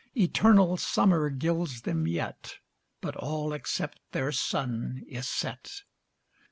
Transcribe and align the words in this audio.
Eternal 0.17 0.77
summer 0.77 1.29
gilds 1.29 1.83
them 1.83 2.07
yet, 2.07 2.55
But 3.01 3.15
all 3.17 3.53
except 3.53 3.99
their 4.13 4.31
sun 4.31 5.03
is 5.07 5.27
set. 5.29 5.83